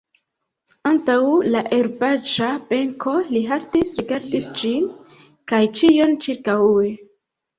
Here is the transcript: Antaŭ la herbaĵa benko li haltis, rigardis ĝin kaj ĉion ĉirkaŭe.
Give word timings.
Antaŭ 0.91 1.17
la 1.55 1.59
herbaĵa 1.73 2.47
benko 2.71 3.13
li 3.35 3.41
haltis, 3.51 3.91
rigardis 4.01 4.49
ĝin 4.61 4.89
kaj 5.53 5.61
ĉion 5.81 6.17
ĉirkaŭe. 6.25 6.91